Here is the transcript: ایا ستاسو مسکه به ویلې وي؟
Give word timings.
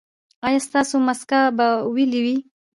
ایا 0.45 0.59
ستاسو 0.67 0.95
مسکه 1.07 1.39
به 1.57 1.67
ویلې 1.93 2.19
وي؟ 2.25 2.37